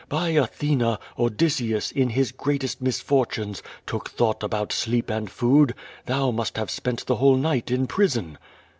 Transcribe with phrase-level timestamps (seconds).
[0.09, 5.75] By Athene, Odysseus, in his greatest misfortunes, took thought about sleep and food.
[6.07, 8.39] Thou must have spent the whole night in prison."